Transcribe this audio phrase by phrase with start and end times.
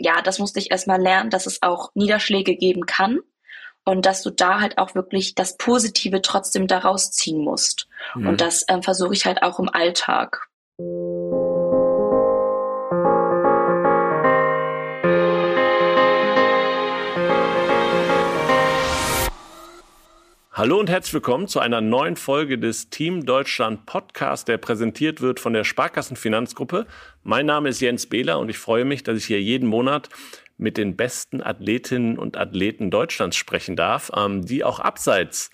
[0.00, 3.20] ja, das musste ich erstmal lernen, dass es auch Niederschläge geben kann
[3.84, 7.86] und dass du da halt auch wirklich das Positive trotzdem daraus ziehen musst.
[8.14, 8.28] Mhm.
[8.28, 10.48] Und das ähm, versuche ich halt auch im Alltag.
[20.52, 25.38] Hallo und herzlich willkommen zu einer neuen Folge des Team Deutschland Podcast, der präsentiert wird
[25.38, 26.88] von der Sparkassenfinanzgruppe.
[27.22, 30.08] Mein Name ist Jens Behler und ich freue mich, dass ich hier jeden Monat
[30.58, 35.50] mit den besten Athletinnen und Athleten Deutschlands sprechen darf, ähm, die auch abseits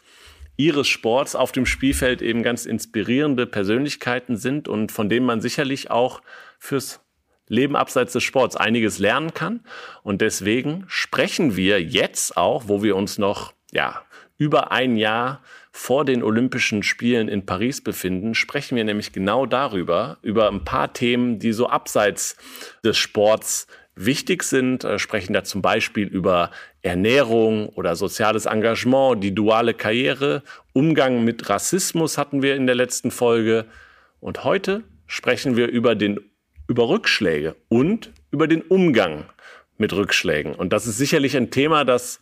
[0.56, 5.90] ihres Sports auf dem Spielfeld eben ganz inspirierende Persönlichkeiten sind und von denen man sicherlich
[5.90, 6.22] auch
[6.58, 7.00] fürs
[7.48, 9.60] Leben abseits des Sports einiges lernen kann.
[10.02, 14.02] Und deswegen sprechen wir jetzt auch, wo wir uns noch ja,
[14.38, 20.18] über ein Jahr vor den Olympischen Spielen in Paris befinden, sprechen wir nämlich genau darüber,
[20.22, 22.36] über ein paar Themen, die so abseits
[22.84, 26.50] des Sports wichtig sind, äh, sprechen da zum Beispiel über
[26.82, 30.42] Ernährung oder soziales Engagement, die duale Karriere,
[30.72, 33.64] Umgang mit Rassismus hatten wir in der letzten Folge.
[34.20, 36.20] Und heute sprechen wir über den,
[36.68, 39.24] über Rückschläge und über den Umgang
[39.78, 40.54] mit Rückschlägen.
[40.54, 42.20] Und das ist sicherlich ein Thema, das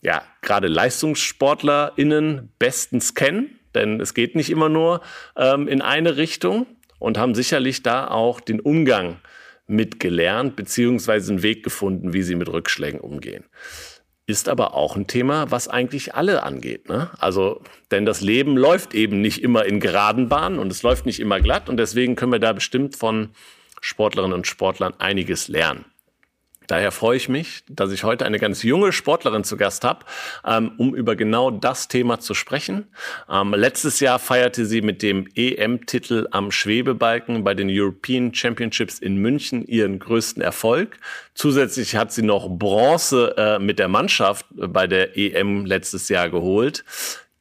[0.00, 5.00] ja, gerade LeistungssportlerInnen bestens kennen, denn es geht nicht immer nur
[5.36, 6.66] ähm, in eine Richtung
[6.98, 9.18] und haben sicherlich da auch den Umgang
[9.66, 13.44] mitgelernt, beziehungsweise einen Weg gefunden, wie sie mit Rückschlägen umgehen.
[14.26, 16.88] Ist aber auch ein Thema, was eigentlich alle angeht.
[16.88, 17.10] Ne?
[17.18, 21.20] Also, denn das Leben läuft eben nicht immer in geraden Bahnen und es läuft nicht
[21.20, 23.30] immer glatt und deswegen können wir da bestimmt von
[23.80, 25.84] Sportlerinnen und Sportlern einiges lernen.
[26.66, 30.04] Daher freue ich mich, dass ich heute eine ganz junge Sportlerin zu Gast habe,
[30.44, 32.88] ähm, um über genau das Thema zu sprechen.
[33.30, 39.16] Ähm, letztes Jahr feierte sie mit dem EM-Titel am Schwebebalken bei den European Championships in
[39.16, 40.98] München ihren größten Erfolg.
[41.34, 46.84] Zusätzlich hat sie noch Bronze äh, mit der Mannschaft bei der EM letztes Jahr geholt.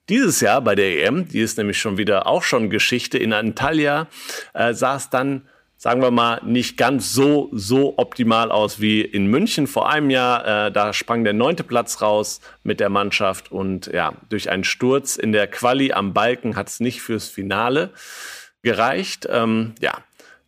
[0.09, 4.07] Dieses Jahr bei der EM, die ist nämlich schon wieder auch schon Geschichte in Antalya,
[4.53, 5.47] äh, saß dann
[5.85, 10.65] sagen wir mal, nicht ganz so, so optimal aus wie in München vor einem Jahr.
[10.65, 15.15] Äh, da sprang der neunte Platz raus mit der Mannschaft und ja, durch einen Sturz
[15.15, 17.91] in der Quali am Balken hat es nicht fürs Finale
[18.63, 19.27] gereicht.
[19.29, 19.93] Ähm, ja,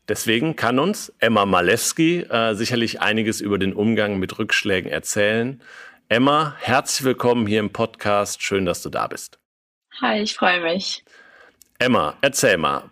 [0.07, 5.61] deswegen kann uns Emma Malewski äh, sicherlich einiges über den Umgang mit Rückschlägen erzählen.
[6.09, 8.41] Emma, herzlich willkommen hier im Podcast.
[8.41, 9.37] Schön, dass du da bist.
[10.01, 11.05] Hi, ich freue mich.
[11.77, 12.89] Emma, erzähl mal,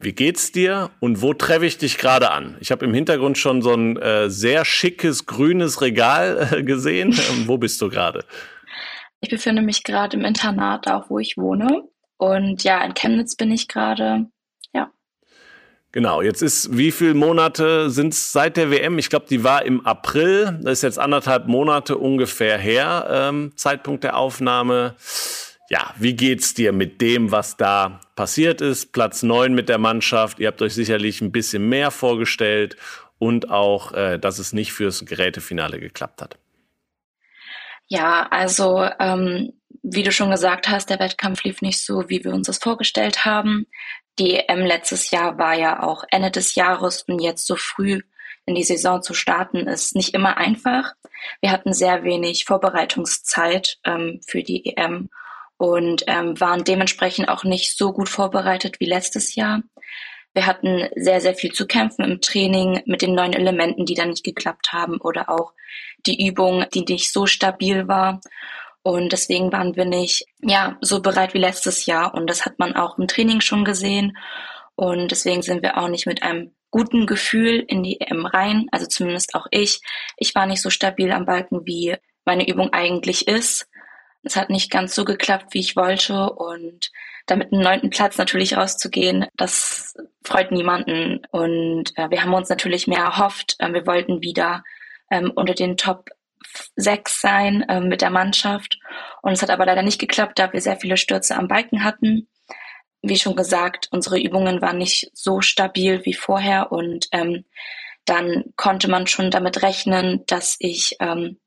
[0.00, 2.56] wie geht's dir und wo treffe ich dich gerade an?
[2.60, 7.12] Ich habe im Hintergrund schon so ein äh, sehr schickes grünes Regal äh, gesehen.
[7.30, 8.24] Ähm, wo bist du gerade?
[9.20, 11.82] Ich befinde mich gerade im Internat, auch wo ich wohne.
[12.16, 14.26] Und ja, in Chemnitz bin ich gerade.
[14.72, 14.90] Ja.
[15.92, 18.98] Genau, jetzt ist, wie viele Monate sind es seit der WM?
[18.98, 20.58] Ich glaube, die war im April.
[20.62, 24.94] Das ist jetzt anderthalb Monate ungefähr her, ähm, Zeitpunkt der Aufnahme
[25.70, 28.92] ja, wie geht's dir mit dem, was da passiert ist?
[28.92, 30.40] Platz neun mit der Mannschaft.
[30.40, 32.76] Ihr habt euch sicherlich ein bisschen mehr vorgestellt
[33.18, 36.38] und auch, äh, dass es nicht fürs Gerätefinale geklappt hat.
[37.86, 42.32] Ja, also ähm, wie du schon gesagt hast, der Wettkampf lief nicht so, wie wir
[42.32, 43.66] uns das vorgestellt haben.
[44.18, 48.00] Die EM letztes Jahr war ja auch Ende des Jahres und jetzt so früh
[48.44, 50.94] in die Saison zu starten, ist nicht immer einfach.
[51.40, 55.10] Wir hatten sehr wenig Vorbereitungszeit ähm, für die EM
[55.60, 59.60] und ähm, waren dementsprechend auch nicht so gut vorbereitet wie letztes Jahr.
[60.32, 64.08] Wir hatten sehr, sehr viel zu kämpfen im Training mit den neuen Elementen, die dann
[64.08, 65.52] nicht geklappt haben oder auch
[66.06, 68.22] die Übung, die nicht so stabil war.
[68.82, 72.14] Und deswegen waren wir nicht, ja, so bereit wie letztes Jahr.
[72.14, 74.16] Und das hat man auch im Training schon gesehen.
[74.76, 78.66] Und deswegen sind wir auch nicht mit einem guten Gefühl in die EM rein.
[78.72, 79.82] Also zumindest auch ich.
[80.16, 83.66] Ich war nicht so stabil am Balken, wie meine Übung eigentlich ist.
[84.22, 86.90] Es hat nicht ganz so geklappt, wie ich wollte und
[87.26, 89.94] damit einen neunten Platz natürlich rauszugehen, das
[90.24, 91.20] freut niemanden.
[91.30, 93.56] Und äh, wir haben uns natürlich mehr erhofft.
[93.60, 94.62] Ähm, wir wollten wieder
[95.10, 96.10] ähm, unter den Top
[96.76, 98.78] sechs sein ähm, mit der Mannschaft.
[99.22, 102.28] Und es hat aber leider nicht geklappt, da wir sehr viele Stürze am Balken hatten.
[103.02, 107.44] Wie schon gesagt, unsere Übungen waren nicht so stabil wie vorher und ähm,
[108.04, 111.38] dann konnte man schon damit rechnen, dass ich, ähm,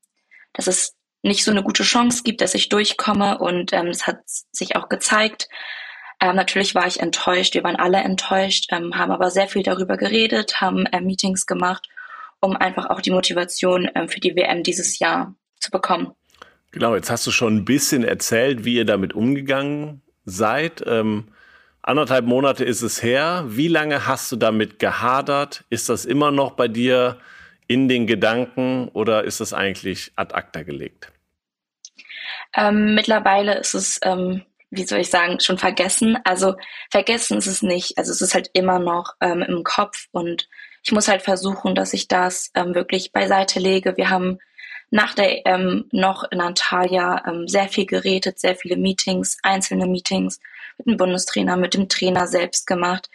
[0.52, 3.38] dass es nicht so eine gute Chance gibt, dass ich durchkomme.
[3.38, 5.48] Und ähm, es hat sich auch gezeigt.
[6.20, 9.96] Ähm, natürlich war ich enttäuscht, wir waren alle enttäuscht, ähm, haben aber sehr viel darüber
[9.96, 11.88] geredet, haben äh, Meetings gemacht,
[12.40, 16.12] um einfach auch die Motivation ähm, für die WM dieses Jahr zu bekommen.
[16.70, 20.82] Genau, jetzt hast du schon ein bisschen erzählt, wie ihr damit umgegangen seid.
[20.86, 21.28] Ähm,
[21.82, 23.44] anderthalb Monate ist es her.
[23.48, 25.64] Wie lange hast du damit gehadert?
[25.70, 27.18] Ist das immer noch bei dir
[27.66, 31.13] in den Gedanken oder ist es eigentlich ad acta gelegt?
[32.54, 36.18] Ähm, mittlerweile ist es, ähm, wie soll ich sagen, schon vergessen.
[36.24, 36.54] Also
[36.90, 37.98] vergessen ist es nicht.
[37.98, 40.48] Also es ist halt immer noch ähm, im Kopf und
[40.82, 43.96] ich muss halt versuchen, dass ich das ähm, wirklich beiseite lege.
[43.96, 44.38] Wir haben
[44.90, 50.40] nach der EM noch in Antalya ähm, sehr viel geredet, sehr viele Meetings, einzelne Meetings
[50.78, 53.08] mit dem Bundestrainer, mit dem Trainer selbst gemacht.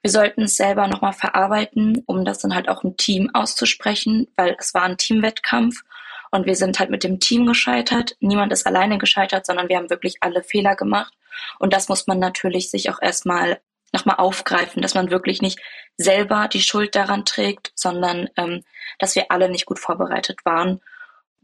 [0.00, 4.56] Wir sollten es selber nochmal verarbeiten, um das dann halt auch im Team auszusprechen, weil
[4.58, 5.82] es war ein Teamwettkampf
[6.30, 8.16] und wir sind halt mit dem Team gescheitert.
[8.20, 11.12] Niemand ist alleine gescheitert, sondern wir haben wirklich alle Fehler gemacht.
[11.58, 13.60] Und das muss man natürlich sich auch erstmal
[13.92, 15.58] nochmal aufgreifen, dass man wirklich nicht
[15.96, 18.62] selber die Schuld daran trägt, sondern ähm,
[18.98, 20.80] dass wir alle nicht gut vorbereitet waren.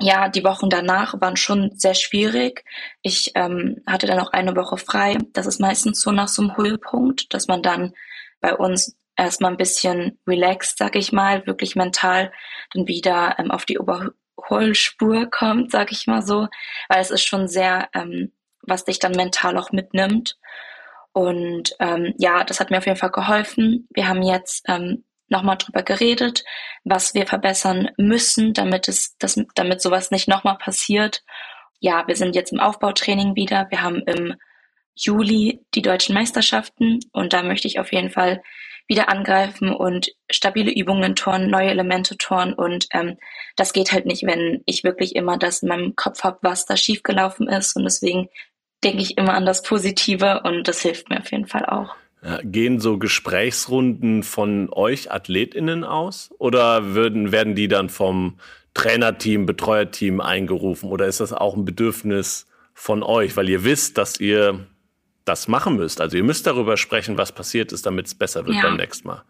[0.01, 2.65] Ja, die Wochen danach waren schon sehr schwierig.
[3.03, 5.17] Ich ähm, hatte dann auch eine Woche frei.
[5.33, 7.95] Das ist meistens so nach so einem Höhepunkt, dass man dann
[8.41, 12.33] bei uns erstmal ein bisschen relaxed, sag ich mal, wirklich mental
[12.73, 13.79] dann wieder ähm, auf die
[14.37, 16.49] Überholspur kommt, sag ich mal so,
[16.89, 18.33] weil es ist schon sehr, ähm,
[18.63, 20.37] was dich dann mental auch mitnimmt.
[21.13, 23.87] Und ähm, ja, das hat mir auf jeden Fall geholfen.
[23.91, 26.45] Wir haben jetzt ähm, nochmal drüber geredet,
[26.85, 31.23] was wir verbessern müssen, damit es, das, damit sowas nicht nochmal passiert.
[31.81, 33.67] Ja, wir sind jetzt im Aufbautraining wieder.
[33.71, 34.35] Wir haben im
[34.95, 38.43] Juli die deutschen Meisterschaften und da möchte ich auf jeden Fall
[38.87, 43.17] wieder angreifen und stabile Übungen turnen, neue Elemente turnen und ähm,
[43.57, 46.77] das geht halt nicht, wenn ich wirklich immer das in meinem Kopf habe, was da
[46.77, 48.29] schiefgelaufen ist und deswegen
[48.83, 51.95] denke ich immer an das Positive und das hilft mir auf jeden Fall auch.
[52.43, 58.39] Gehen so Gesprächsrunden von euch AthletInnen aus oder würden, werden die dann vom
[58.73, 64.19] Trainerteam, Betreuerteam eingerufen oder ist das auch ein Bedürfnis von euch, weil ihr wisst, dass
[64.21, 64.67] ihr
[65.25, 66.00] das machen müsst.
[66.00, 68.62] Also ihr müsst darüber sprechen, was passiert ist, damit es besser wird ja.
[68.62, 69.23] beim nächsten Mal.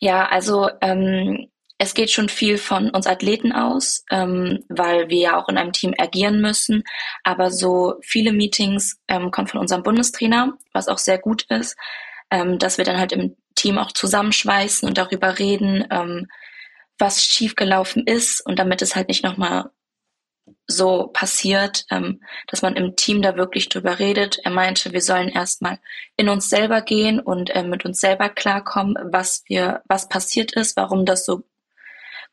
[0.00, 5.40] Ja, also ähm, es geht schon viel von uns Athleten aus, ähm, weil wir ja
[5.40, 6.82] auch in einem Team agieren müssen.
[7.22, 11.76] Aber so viele Meetings ähm, kommen von unserem Bundestrainer, was auch sehr gut ist,
[12.30, 16.26] ähm, dass wir dann halt im Team auch zusammenschweißen und darüber reden, ähm,
[16.98, 19.70] was schiefgelaufen ist und damit es halt nicht nochmal
[20.66, 24.38] so passiert, ähm, dass man im Team da wirklich drüber redet.
[24.44, 25.78] Er meinte, wir sollen erstmal
[26.16, 30.76] in uns selber gehen und äh, mit uns selber klarkommen, was wir, was passiert ist,
[30.76, 31.44] warum das so,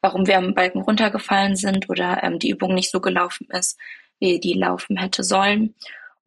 [0.01, 3.77] warum wir am Balken runtergefallen sind oder ähm, die Übung nicht so gelaufen ist,
[4.19, 5.75] wie die laufen hätte sollen.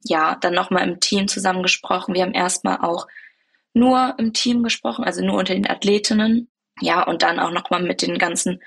[0.04, 2.14] Ja, dann nochmal im Team zusammengesprochen.
[2.14, 3.06] Wir haben erstmal auch
[3.74, 6.48] nur im Team gesprochen, also nur unter den Athletinnen.
[6.80, 8.62] Ja, und dann auch nochmal mit den ganzen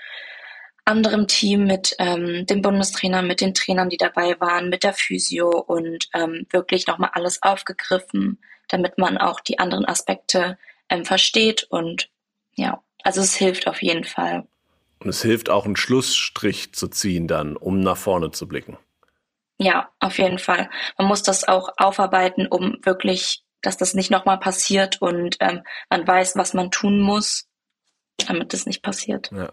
[0.86, 5.50] anderem Team, mit ähm, dem Bundestrainer, mit den Trainern, die dabei waren, mit der Physio
[5.50, 10.58] und ähm, wirklich nochmal alles aufgegriffen, damit man auch die anderen Aspekte
[10.90, 11.64] ähm, versteht.
[11.70, 12.10] Und
[12.56, 14.48] ja, also es hilft auf jeden Fall.
[15.00, 18.78] Und es hilft auch, einen Schlussstrich zu ziehen dann, um nach vorne zu blicken.
[19.58, 20.70] Ja, auf jeden Fall.
[20.98, 26.08] Man muss das auch aufarbeiten, um wirklich, dass das nicht nochmal passiert und ähm, man
[26.08, 27.48] weiß, was man tun muss,
[28.28, 29.30] damit das nicht passiert.
[29.32, 29.52] Ja.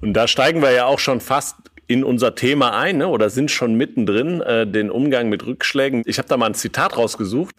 [0.00, 1.56] Und da steigen wir ja auch schon fast
[1.86, 3.08] in unser Thema ein ne?
[3.08, 6.02] oder sind schon mittendrin, äh, den Umgang mit Rückschlägen.
[6.06, 7.54] Ich habe da mal ein Zitat rausgesucht.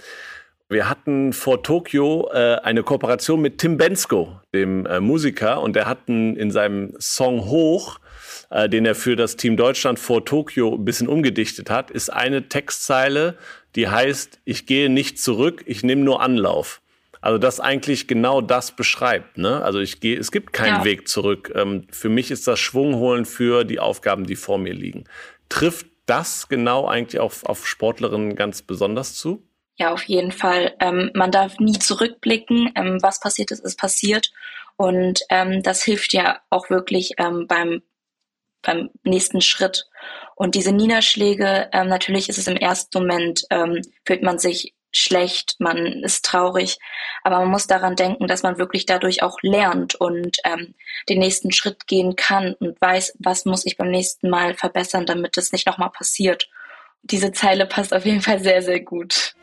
[0.68, 5.86] Wir hatten vor Tokio äh, eine Kooperation mit Tim Bensko, dem äh, Musiker, und der
[5.86, 8.00] hat in seinem Song Hoch,
[8.50, 12.50] äh, den er für das Team Deutschland vor Tokio ein bisschen umgedichtet hat, ist eine
[12.50, 13.38] Textzeile,
[13.76, 16.82] die heißt, ich gehe nicht zurück, ich nehme nur Anlauf.
[17.26, 19.40] Also das eigentlich genau das beschreibt.
[19.40, 19.60] Ne?
[19.64, 20.84] Also ich gehe, es gibt keinen ja.
[20.84, 21.52] Weg zurück.
[21.56, 25.06] Ähm, für mich ist das Schwungholen für die Aufgaben, die vor mir liegen.
[25.50, 29.42] Trifft das genau eigentlich auf, auf Sportlerinnen ganz besonders zu?
[29.76, 30.76] Ja, auf jeden Fall.
[30.80, 32.72] Ähm, man darf nie zurückblicken.
[32.76, 34.32] Ähm, was passiert ist, ist passiert.
[34.78, 37.82] Und ähm, das hilft ja auch wirklich ähm, beim,
[38.62, 39.88] beim nächsten Schritt.
[40.36, 45.56] Und diese Niederschläge, ähm, natürlich ist es im ersten Moment, ähm, fühlt man sich schlecht,
[45.60, 46.80] man ist traurig,
[47.24, 50.76] aber man muss daran denken, dass man wirklich dadurch auch lernt und ähm,
[51.10, 55.38] den nächsten Schritt gehen kann und weiß, was muss ich beim nächsten Mal verbessern, damit
[55.38, 56.50] es nicht nochmal passiert.
[57.04, 59.36] Diese Zeile passt auf jeden Fall sehr, sehr gut.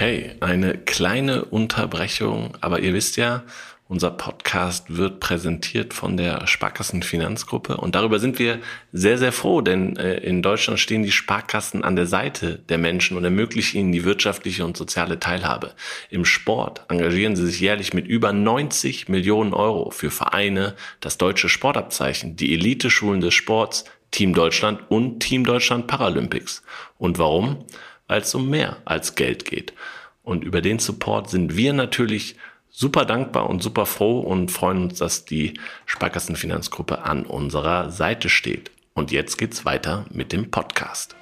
[0.00, 3.42] Hey, eine kleine Unterbrechung, aber ihr wisst ja,
[3.88, 8.60] unser Podcast wird präsentiert von der Sparkassen Finanzgruppe und darüber sind wir
[8.92, 13.16] sehr, sehr froh, denn äh, in Deutschland stehen die Sparkassen an der Seite der Menschen
[13.16, 15.72] und ermöglichen ihnen die wirtschaftliche und soziale Teilhabe.
[16.10, 21.48] Im Sport engagieren sie sich jährlich mit über 90 Millionen Euro für Vereine, das deutsche
[21.48, 26.62] Sportabzeichen, die Elite-Schulen des Sports, Team Deutschland und Team Deutschland Paralympics.
[26.98, 27.64] Und warum?
[28.10, 29.74] Es um mehr als Geld geht.
[30.22, 32.36] Und über den Support sind wir natürlich
[32.70, 38.70] super dankbar und super froh und freuen uns, dass die Sparkassenfinanzgruppe an unserer Seite steht.
[38.94, 41.16] Und jetzt geht's weiter mit dem Podcast.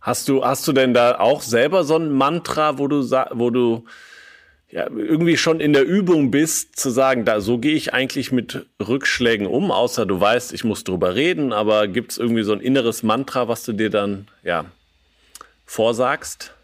[0.00, 3.84] Hast du, hast du denn da auch selber so ein Mantra, wo du, wo du
[4.72, 8.66] ja, irgendwie schon in der Übung bist, zu sagen, da so gehe ich eigentlich mit
[8.80, 12.60] Rückschlägen um, außer du weißt, ich muss drüber reden, aber gibt es irgendwie so ein
[12.60, 14.66] inneres Mantra, was du dir dann ja
[15.64, 16.54] vorsagst?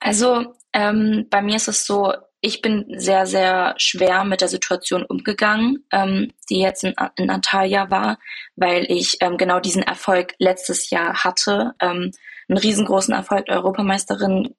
[0.00, 5.02] Also ähm, bei mir ist es so, ich bin sehr, sehr schwer mit der Situation
[5.02, 8.18] umgegangen, ähm, die jetzt in, in Antalya war,
[8.56, 12.12] weil ich ähm, genau diesen Erfolg letztes Jahr hatte, ähm,
[12.48, 14.54] einen riesengroßen Erfolg Europameisterin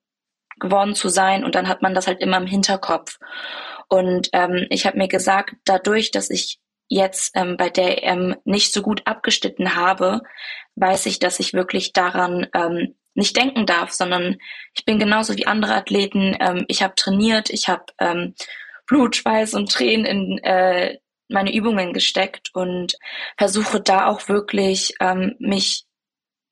[0.60, 3.18] geworden zu sein und dann hat man das halt immer im Hinterkopf.
[3.90, 6.60] Und ähm, ich habe mir gesagt, dadurch, dass ich
[6.90, 10.22] jetzt ähm, bei der EM nicht so gut abgeschnitten habe,
[10.76, 14.38] weiß ich, dass ich wirklich daran ähm, nicht denken darf, sondern
[14.76, 16.38] ich bin genauso wie andere Athleten.
[16.40, 18.36] Ähm, ich habe trainiert, ich habe ähm,
[18.86, 22.98] Blut, Schweiß und Tränen in äh, meine Übungen gesteckt und
[23.38, 25.87] versuche da auch wirklich ähm, mich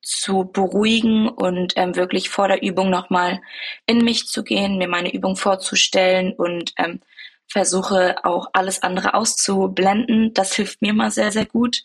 [0.05, 3.41] zu beruhigen und ähm, wirklich vor der Übung nochmal
[3.87, 7.01] in mich zu gehen, mir meine Übung vorzustellen und ähm,
[7.47, 10.33] versuche auch alles andere auszublenden.
[10.33, 11.83] Das hilft mir mal sehr, sehr gut.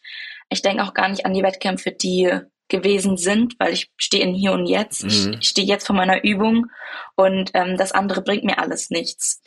[0.51, 2.31] Ich denke auch gar nicht an die Wettkämpfe, die
[2.69, 5.05] gewesen sind, weil ich stehe in hier und jetzt.
[5.05, 5.39] Mhm.
[5.41, 6.67] Ich stehe jetzt vor meiner Übung
[7.17, 9.43] und ähm, das andere bringt mir alles nichts.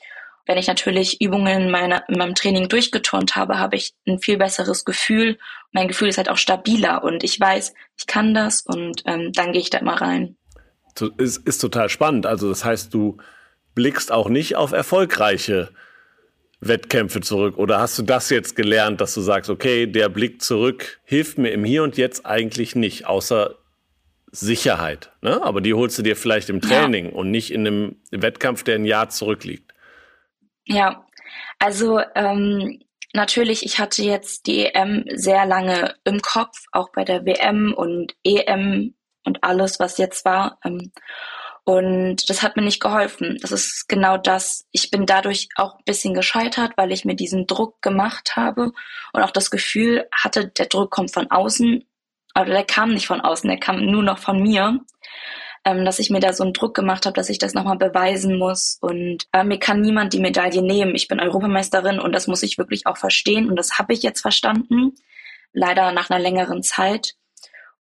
[0.45, 4.37] Wenn ich natürlich Übungen in, meiner, in meinem Training durchgeturnt habe, habe ich ein viel
[4.37, 5.37] besseres Gefühl.
[5.71, 9.53] Mein Gefühl ist halt auch stabiler und ich weiß, ich kann das und ähm, dann
[9.53, 10.35] gehe ich da immer rein.
[11.17, 12.25] Ist, ist total spannend.
[12.25, 13.17] Also das heißt, du
[13.73, 15.71] blickst auch nicht auf erfolgreiche
[16.67, 17.57] Wettkämpfe zurück?
[17.57, 21.51] Oder hast du das jetzt gelernt, dass du sagst, okay, der Blick zurück hilft mir
[21.51, 23.55] im Hier und Jetzt eigentlich nicht, außer
[24.31, 25.11] Sicherheit.
[25.21, 25.41] Ne?
[25.43, 27.11] Aber die holst du dir vielleicht im Training ja.
[27.11, 29.72] und nicht in einem Wettkampf, der ein Jahr zurückliegt.
[30.65, 31.05] Ja,
[31.59, 32.81] also ähm,
[33.13, 38.15] natürlich, ich hatte jetzt die EM sehr lange im Kopf, auch bei der WM und
[38.23, 40.59] EM und alles, was jetzt war.
[40.63, 40.91] Ähm,
[41.65, 43.37] und das hat mir nicht geholfen.
[43.41, 44.67] Das ist genau das.
[44.71, 48.73] Ich bin dadurch auch ein bisschen gescheitert, weil ich mir diesen Druck gemacht habe
[49.13, 51.85] und auch das Gefühl hatte, der Druck kommt von außen.
[52.33, 54.79] Aber der kam nicht von außen, der kam nur noch von mir
[55.65, 58.37] ähm, dass ich mir da so einen Druck gemacht habe, dass ich das nochmal beweisen
[58.37, 58.77] muss.
[58.81, 60.95] Und äh, mir kann niemand die Medaille nehmen.
[60.95, 63.49] Ich bin Europameisterin und das muss ich wirklich auch verstehen.
[63.49, 64.93] Und das habe ich jetzt verstanden.
[65.53, 67.13] Leider nach einer längeren Zeit.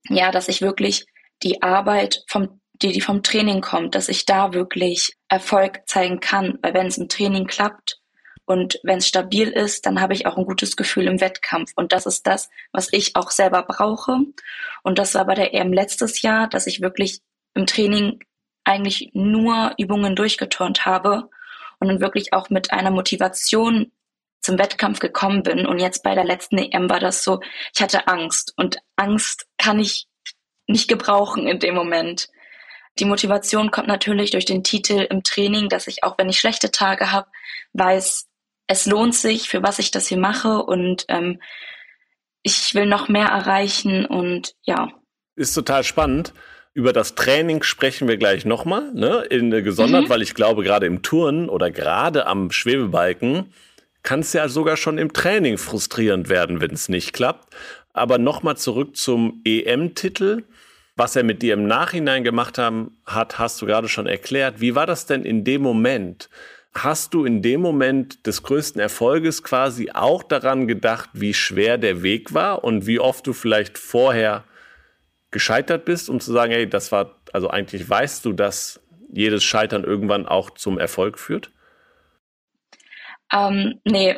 [0.08, 1.06] Ja, dass ich wirklich
[1.42, 6.58] die Arbeit vom die, die vom Training kommt, dass ich da wirklich Erfolg zeigen kann.
[6.62, 8.00] Weil wenn es im Training klappt,
[8.50, 11.70] und wenn es stabil ist, dann habe ich auch ein gutes Gefühl im Wettkampf.
[11.76, 14.16] Und das ist das, was ich auch selber brauche.
[14.82, 17.20] Und das war bei der EM letztes Jahr, dass ich wirklich
[17.54, 18.20] im Training
[18.64, 21.28] eigentlich nur Übungen durchgeturnt habe
[21.78, 23.90] und dann wirklich auch mit einer Motivation
[24.40, 25.66] zum Wettkampf gekommen bin.
[25.66, 27.40] Und jetzt bei der letzten EM war das so,
[27.74, 30.06] ich hatte Angst und Angst kann ich
[30.66, 32.28] nicht gebrauchen in dem Moment.
[32.98, 36.70] Die Motivation kommt natürlich durch den Titel im Training, dass ich auch wenn ich schlechte
[36.70, 37.28] Tage habe,
[37.72, 38.26] weiß,
[38.66, 41.40] es lohnt sich, für was ich das hier mache und ähm,
[42.42, 44.88] ich will noch mehr erreichen und ja.
[45.34, 46.32] Ist total spannend.
[46.72, 50.08] Über das Training sprechen wir gleich nochmal, ne, in, gesondert, mhm.
[50.08, 53.52] weil ich glaube, gerade im Turnen oder gerade am Schwebebalken
[54.02, 57.54] kann es ja sogar schon im Training frustrierend werden, wenn es nicht klappt.
[57.92, 60.44] Aber nochmal zurück zum EM-Titel.
[60.96, 64.60] Was er mit dir im Nachhinein gemacht haben, hat, hast du gerade schon erklärt.
[64.60, 66.28] Wie war das denn in dem Moment?
[66.74, 72.02] Hast du in dem Moment des größten Erfolges quasi auch daran gedacht, wie schwer der
[72.02, 74.44] Weg war und wie oft du vielleicht vorher
[75.30, 78.80] gescheitert bist, um zu sagen, hey, das war, also eigentlich weißt du, dass
[79.12, 81.50] jedes Scheitern irgendwann auch zum Erfolg führt?
[83.32, 84.16] Ähm, nee.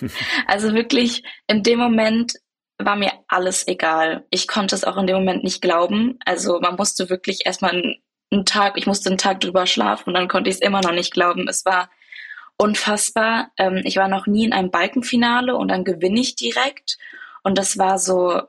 [0.46, 2.34] also wirklich, in dem Moment
[2.78, 4.24] war mir alles egal.
[4.30, 6.18] Ich konnte es auch in dem Moment nicht glauben.
[6.24, 7.96] Also man musste wirklich erstmal einen,
[8.30, 10.92] einen Tag, ich musste einen Tag drüber schlafen und dann konnte ich es immer noch
[10.92, 11.48] nicht glauben.
[11.48, 11.90] Es war
[12.56, 13.50] unfassbar.
[13.56, 16.98] Ähm, ich war noch nie in einem Balkenfinale und dann gewinne ich direkt.
[17.42, 18.42] Und das war so,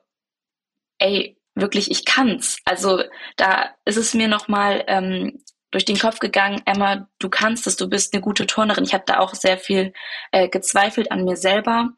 [1.00, 2.58] ey, wirklich, ich kann's.
[2.66, 3.04] Also
[3.38, 7.90] da ist es mir nochmal ähm, durch den Kopf gegangen, Emma, du kannst es, du
[7.90, 8.84] bist eine gute Turnerin.
[8.84, 9.94] Ich habe da auch sehr viel
[10.32, 11.90] äh, gezweifelt an mir selber.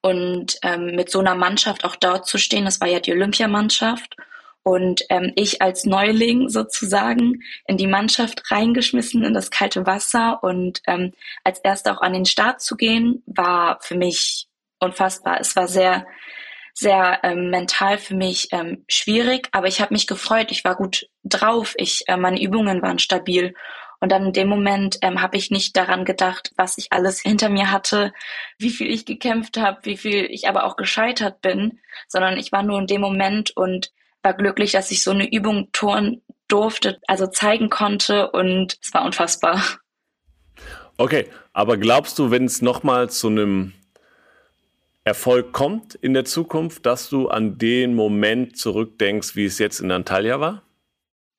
[0.00, 4.16] Und ähm, mit so einer Mannschaft auch dort zu stehen, das war ja die Olympiamannschaft.
[4.64, 10.82] Und ähm, ich als Neuling sozusagen in die Mannschaft reingeschmissen, in das kalte Wasser und
[10.86, 15.40] ähm, als erster auch an den Start zu gehen, war für mich unfassbar.
[15.40, 16.06] Es war sehr,
[16.74, 21.08] sehr ähm, mental für mich ähm, schwierig, aber ich habe mich gefreut, ich war gut
[21.24, 23.54] drauf, ich, äh, meine Übungen waren stabil.
[24.00, 27.48] Und dann in dem Moment ähm, habe ich nicht daran gedacht, was ich alles hinter
[27.48, 28.12] mir hatte,
[28.58, 32.64] wie viel ich gekämpft habe, wie viel ich aber auch gescheitert bin, sondern ich war
[32.64, 37.28] nur in dem Moment und war glücklich, dass ich so eine Übung turnen durfte, also
[37.28, 39.62] zeigen konnte und es war unfassbar.
[40.96, 43.72] Okay, aber glaubst du, wenn es nochmal zu einem
[45.04, 49.90] Erfolg kommt in der Zukunft, dass du an den Moment zurückdenkst, wie es jetzt in
[49.90, 50.62] Antalya war?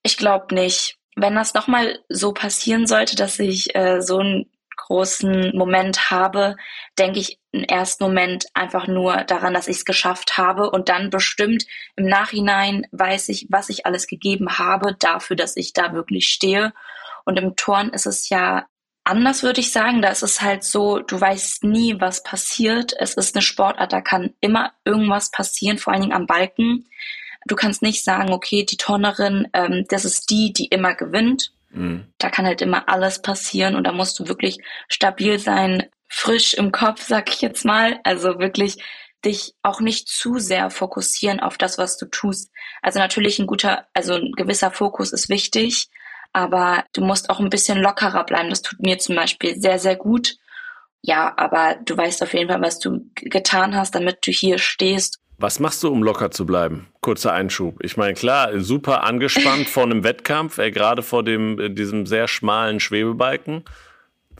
[0.03, 0.97] Ich glaube nicht.
[1.15, 6.55] Wenn das nochmal so passieren sollte, dass ich äh, so einen großen Moment habe,
[6.97, 11.09] denke ich im ersten Moment einfach nur daran, dass ich es geschafft habe und dann
[11.09, 11.65] bestimmt
[11.95, 16.73] im Nachhinein weiß ich, was ich alles gegeben habe dafür, dass ich da wirklich stehe.
[17.25, 18.65] Und im Turn ist es ja
[19.03, 20.01] anders, würde ich sagen.
[20.01, 22.93] Da ist es halt so, du weißt nie, was passiert.
[22.97, 26.85] Es ist eine Sportart, da kann immer irgendwas passieren, vor allen Dingen am Balken.
[27.45, 31.51] Du kannst nicht sagen, okay, die Turnerin, ähm, das ist die, die immer gewinnt.
[31.71, 32.07] Mhm.
[32.17, 34.57] Da kann halt immer alles passieren und da musst du wirklich
[34.87, 37.99] stabil sein, frisch im Kopf, sag ich jetzt mal.
[38.03, 38.77] Also wirklich
[39.25, 42.51] dich auch nicht zu sehr fokussieren auf das, was du tust.
[42.81, 45.89] Also natürlich ein guter, also ein gewisser Fokus ist wichtig,
[46.33, 48.49] aber du musst auch ein bisschen lockerer bleiben.
[48.49, 50.35] Das tut mir zum Beispiel sehr, sehr gut.
[51.01, 55.19] Ja, aber du weißt auf jeden Fall, was du getan hast, damit du hier stehst.
[55.37, 56.87] Was machst du, um locker zu bleiben?
[57.01, 57.83] Kurzer Einschub.
[57.83, 62.27] Ich meine, klar, super angespannt vor einem Wettkampf, äh, gerade vor dem, äh, diesem sehr
[62.27, 63.65] schmalen Schwebebalken.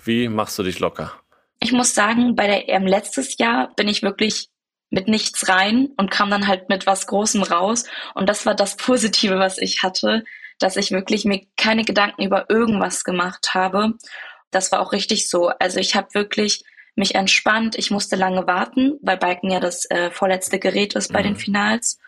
[0.04, 1.14] Wie machst du dich locker?
[1.60, 4.50] Ich muss sagen, bei der EM letztes Jahr bin ich wirklich
[4.90, 7.86] mit nichts rein und kam dann halt mit was Großem raus.
[8.14, 10.24] Und das war das Positive, was ich hatte,
[10.64, 13.94] dass ich wirklich mir keine Gedanken über irgendwas gemacht habe.
[14.52, 15.48] Das war auch richtig so.
[15.48, 16.64] Also ich habe wirklich
[16.96, 17.76] mich entspannt.
[17.78, 21.24] Ich musste lange warten, weil Biken ja das äh, vorletzte Gerät ist bei mhm.
[21.24, 22.00] den Finals.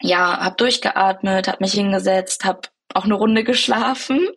[0.00, 4.28] Ja, habe durchgeatmet, habe mich hingesetzt, habe auch eine Runde geschlafen.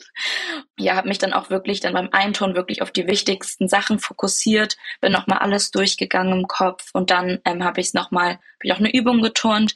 [0.78, 4.78] Ja, habe mich dann auch wirklich dann beim Einton wirklich auf die wichtigsten Sachen fokussiert,
[5.02, 8.74] bin nochmal alles durchgegangen im Kopf und dann ähm, habe ich es nochmal, habe ich
[8.74, 9.75] auch eine Übung geturnt.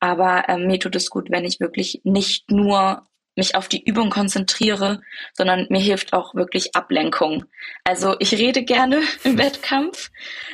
[0.00, 4.10] Aber ähm, mir tut es gut, wenn ich wirklich nicht nur mich auf die Übung
[4.10, 5.00] konzentriere,
[5.32, 7.44] sondern mir hilft auch wirklich Ablenkung.
[7.84, 10.10] Also ich rede gerne im Wettkampf,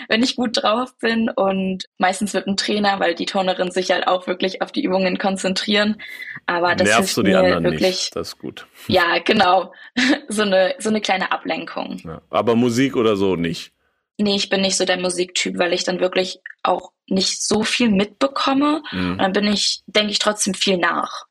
[0.08, 4.06] wenn ich gut drauf bin und meistens wird ein Trainer, weil die Turnerin sich halt
[4.06, 6.00] auch wirklich auf die Übungen konzentrieren.
[6.46, 7.80] Aber das Nervst hilft du die mir anderen wirklich.
[7.82, 8.16] Nicht.
[8.16, 8.66] Das ist gut.
[8.86, 9.72] Ja, genau.
[10.28, 12.00] So eine, so eine kleine Ablenkung.
[12.04, 13.72] Ja, aber Musik oder so nicht.
[14.18, 17.88] Nee, ich bin nicht so der Musiktyp, weil ich dann wirklich auch nicht so viel
[17.88, 18.82] mitbekomme.
[18.92, 19.12] Mhm.
[19.12, 21.24] Und dann bin ich, denke ich trotzdem viel nach.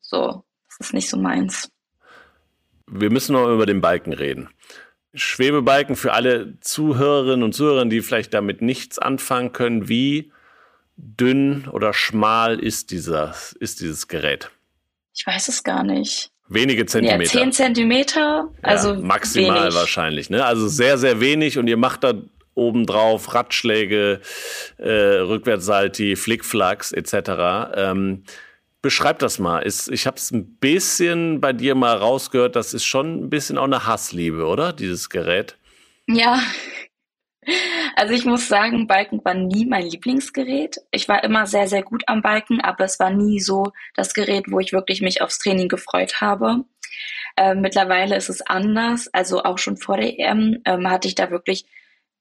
[0.00, 0.43] So.
[0.78, 1.70] Das ist nicht so meins.
[2.86, 4.48] Wir müssen noch über den Balken reden.
[5.14, 9.88] Schwebebalken für alle Zuhörerinnen und Zuhörer, die vielleicht damit nichts anfangen können.
[9.88, 10.32] Wie
[10.96, 14.50] dünn oder schmal ist, dieser, ist dieses Gerät?
[15.14, 16.30] Ich weiß es gar nicht.
[16.48, 17.34] Wenige Zentimeter.
[17.34, 19.74] Ja, 10 Zentimeter, also ja, maximal wenig.
[19.74, 20.30] wahrscheinlich.
[20.30, 20.44] Ne?
[20.44, 22.14] Also sehr, sehr wenig und ihr macht da
[22.54, 24.20] obendrauf Radschläge,
[24.76, 27.72] äh, Rückwärtssalti, Flickflacks etc.
[27.74, 28.24] Ähm,
[28.84, 29.60] Beschreib das mal.
[29.60, 33.56] Ist, ich habe es ein bisschen bei dir mal rausgehört, das ist schon ein bisschen
[33.56, 34.74] auch eine Hassliebe, oder?
[34.74, 35.56] Dieses Gerät.
[36.06, 36.38] Ja.
[37.96, 40.76] Also ich muss sagen, Balken war nie mein Lieblingsgerät.
[40.90, 44.50] Ich war immer sehr, sehr gut am Balken, aber es war nie so das Gerät,
[44.50, 46.66] wo ich wirklich mich aufs Training gefreut habe.
[47.36, 49.08] Äh, mittlerweile ist es anders.
[49.14, 51.64] Also auch schon vor der EM ähm, hatte ich da wirklich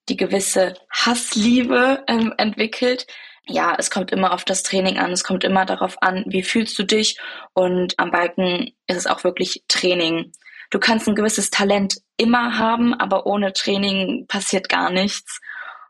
[0.07, 3.05] die gewisse Hassliebe ähm, entwickelt
[3.45, 6.77] ja, es kommt immer auf das Training an, es kommt immer darauf an, wie fühlst
[6.79, 7.19] du dich
[7.53, 10.31] und am Balken ist es auch wirklich Training.
[10.69, 15.41] Du kannst ein gewisses Talent immer haben, aber ohne Training passiert gar nichts.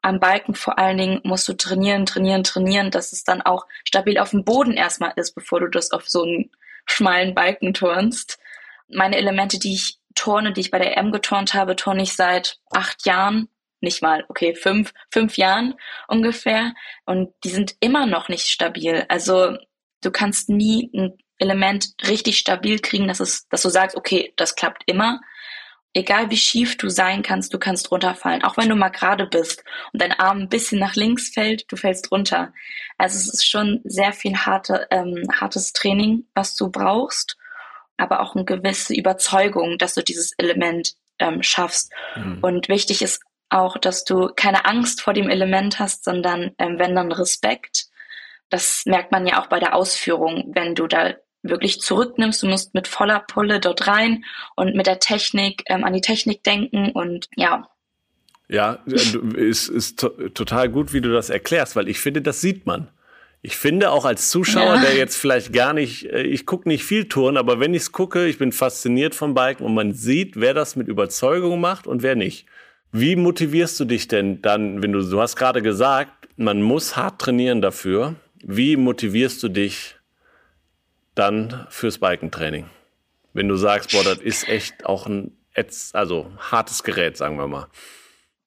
[0.01, 4.17] Am Balken vor allen Dingen musst du trainieren, trainieren, trainieren, dass es dann auch stabil
[4.17, 6.51] auf dem Boden erstmal ist, bevor du das auf so einen
[6.85, 8.39] schmalen Balken turnst.
[8.89, 12.59] Meine Elemente, die ich turne, die ich bei der M geturnt habe, turne ich seit
[12.71, 13.47] acht Jahren
[13.83, 15.75] nicht mal, okay, fünf, fünf Jahren
[16.07, 16.73] ungefähr.
[17.05, 19.05] Und die sind immer noch nicht stabil.
[19.09, 19.57] Also
[20.01, 24.55] du kannst nie ein Element richtig stabil kriegen, dass es, dass du sagst, okay, das
[24.55, 25.21] klappt immer.
[25.95, 28.43] Egal wie schief du sein kannst, du kannst runterfallen.
[28.43, 31.75] Auch wenn du mal gerade bist und dein Arm ein bisschen nach links fällt, du
[31.75, 32.51] fällst runter.
[32.97, 37.37] Also es ist schon sehr viel harte, ähm, hartes Training, was du brauchst,
[37.97, 41.91] aber auch eine gewisse Überzeugung, dass du dieses Element ähm, schaffst.
[42.15, 42.39] Mhm.
[42.41, 43.21] Und wichtig ist
[43.53, 47.85] auch, dass du keine Angst vor dem Element hast, sondern ähm, wenn dann Respekt.
[48.49, 52.41] Das merkt man ja auch bei der Ausführung, wenn du da wirklich zurücknimmst.
[52.41, 54.23] Du musst mit voller Pulle dort rein
[54.55, 57.69] und mit der Technik ähm, an die Technik denken und ja.
[58.49, 62.89] Ja, ist, ist total gut, wie du das erklärst, weil ich finde, das sieht man.
[63.41, 64.81] Ich finde auch als Zuschauer, ja.
[64.81, 67.91] der jetzt vielleicht gar nicht, äh, ich gucke nicht viel Touren, aber wenn ich es
[67.91, 72.03] gucke, ich bin fasziniert vom Biken und man sieht, wer das mit Überzeugung macht und
[72.03, 72.45] wer nicht.
[72.95, 77.19] Wie motivierst du dich denn dann, wenn du, du hast gerade gesagt, man muss hart
[77.19, 78.15] trainieren dafür.
[78.43, 79.95] Wie motivierst du dich
[81.15, 82.69] dann fürs Bikentraining?
[83.33, 85.35] Wenn du sagst, boah, das ist echt auch ein
[85.93, 87.67] also hartes Gerät, sagen wir mal.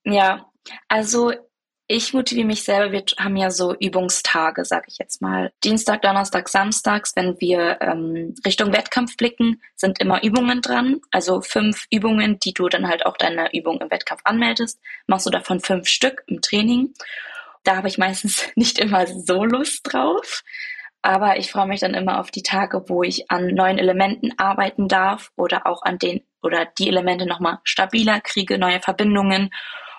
[0.04, 0.46] Ja,
[0.86, 1.32] also
[1.88, 2.92] ich motiviere mich selber.
[2.92, 5.52] Wir haben ja so Übungstage, sage ich jetzt mal.
[5.62, 11.00] Dienstag, Donnerstag, Samstags, wenn wir ähm, Richtung Wettkampf blicken, sind immer Übungen dran.
[11.12, 14.80] Also fünf Übungen, die du dann halt auch deine Übung im Wettkampf anmeldest.
[15.06, 16.92] Machst du davon fünf Stück im Training.
[17.62, 20.42] Da habe ich meistens nicht immer so Lust drauf.
[21.02, 24.88] Aber ich freue mich dann immer auf die Tage, wo ich an neuen Elementen arbeiten
[24.88, 29.50] darf oder auch an den oder die Elemente nochmal stabiler kriege, neue Verbindungen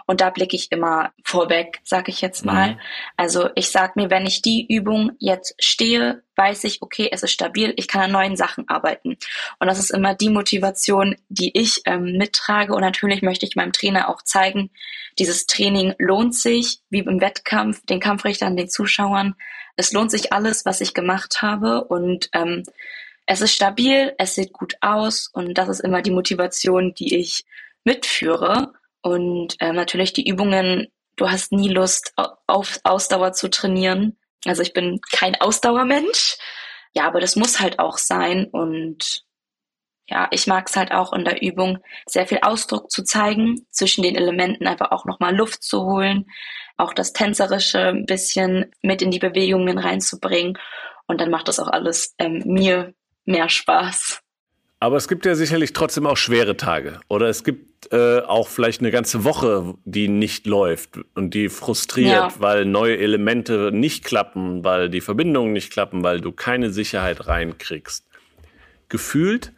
[0.08, 2.72] und da blicke ich immer vorweg, sage ich jetzt mal.
[2.72, 2.80] Mhm.
[3.17, 7.34] Also ich sage mir, wenn ich die Übung jetzt stehe, weiß ich, okay, es ist
[7.34, 9.17] stabil, ich kann an neuen Sachen arbeiten.
[9.60, 12.74] Und das ist immer die Motivation, die ich ähm, mittrage.
[12.74, 14.72] Und natürlich möchte ich meinem Trainer auch zeigen,
[15.20, 19.36] dieses Training lohnt sich, wie im Wettkampf, den Kampfrichtern, den Zuschauern.
[19.76, 21.84] Es lohnt sich alles, was ich gemacht habe.
[21.84, 22.63] Und ähm,
[23.26, 27.43] es ist stabil, es sieht gut aus und das ist immer die Motivation, die ich
[27.84, 28.72] mitführe.
[29.08, 32.13] Und äh, natürlich die Übungen, du hast nie Lust
[32.46, 34.17] auf Ausdauer zu trainieren.
[34.46, 36.38] Also ich bin kein Ausdauermensch.
[36.93, 38.48] Ja, aber das muss halt auch sein.
[38.52, 39.24] Und
[40.10, 44.04] ja, ich mag es halt auch in der Übung, sehr viel Ausdruck zu zeigen, zwischen
[44.04, 46.26] den Elementen einfach auch nochmal Luft zu holen,
[46.76, 50.58] auch das Tänzerische ein bisschen mit in die Bewegungen reinzubringen.
[51.08, 52.93] Und dann macht das auch alles ähm, mir
[53.24, 54.22] mehr Spaß.
[54.80, 57.00] Aber es gibt ja sicherlich trotzdem auch schwere Tage.
[57.08, 62.12] Oder es gibt äh, auch vielleicht eine ganze Woche, die nicht läuft und die frustriert,
[62.12, 62.34] ja.
[62.38, 68.06] weil neue Elemente nicht klappen, weil die Verbindungen nicht klappen, weil du keine Sicherheit reinkriegst.
[68.90, 69.52] Gefühlt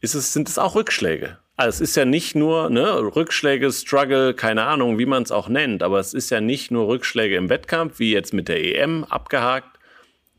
[0.00, 1.38] ist es, sind es auch Rückschläge.
[1.56, 5.48] Also es ist ja nicht nur ne, Rückschläge, Struggle, keine Ahnung, wie man es auch
[5.48, 9.04] nennt, aber es ist ja nicht nur Rückschläge im Wettkampf, wie jetzt mit der EM
[9.04, 9.78] abgehakt.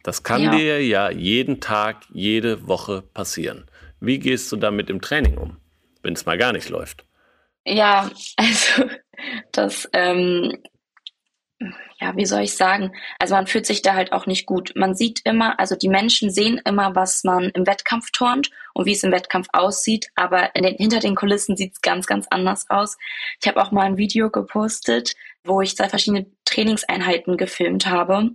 [0.01, 0.55] Das kann ja.
[0.55, 3.65] dir ja jeden Tag, jede Woche passieren.
[3.99, 5.57] Wie gehst du damit im Training um,
[6.03, 7.05] wenn es mal gar nicht läuft?
[7.65, 8.89] Ja, also
[9.51, 10.57] das, ähm,
[11.99, 12.93] ja, wie soll ich sagen?
[13.19, 14.71] Also man fühlt sich da halt auch nicht gut.
[14.75, 18.93] Man sieht immer, also die Menschen sehen immer, was man im Wettkampf turnt und wie
[18.93, 22.97] es im Wettkampf aussieht, aber den, hinter den Kulissen sieht es ganz, ganz anders aus.
[23.41, 28.31] Ich habe auch mal ein Video gepostet, wo ich zwei verschiedene Trainingseinheiten gefilmt habe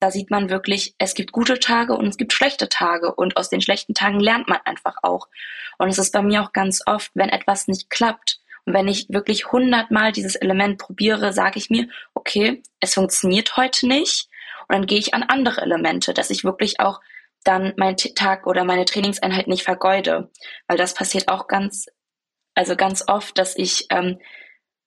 [0.00, 3.14] da sieht man wirklich, es gibt gute Tage und es gibt schlechte Tage.
[3.14, 5.28] Und aus den schlechten Tagen lernt man einfach auch.
[5.78, 9.06] Und es ist bei mir auch ganz oft, wenn etwas nicht klappt und wenn ich
[9.08, 14.28] wirklich hundertmal dieses Element probiere, sage ich mir, okay, es funktioniert heute nicht.
[14.68, 17.00] Und dann gehe ich an andere Elemente, dass ich wirklich auch
[17.44, 20.30] dann meinen Tag oder meine Trainingseinheit nicht vergeude,
[20.66, 21.86] weil das passiert auch ganz,
[22.54, 24.18] also ganz oft, dass ich ähm,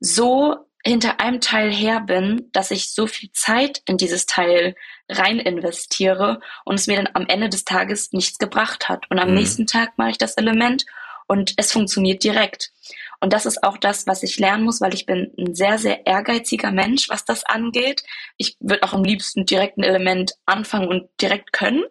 [0.02, 4.76] so hinter einem Teil her bin, dass ich so viel Zeit in dieses Teil
[5.10, 9.10] rein investiere und es mir dann am Ende des Tages nichts gebracht hat.
[9.10, 9.36] Und am mhm.
[9.36, 10.86] nächsten Tag mache ich das Element
[11.28, 12.72] und es funktioniert direkt.
[13.20, 16.08] Und das ist auch das, was ich lernen muss, weil ich bin ein sehr, sehr
[16.08, 18.04] ehrgeiziger Mensch, was das angeht.
[18.38, 21.84] Ich würde auch am liebsten direkt ein Element anfangen und direkt können.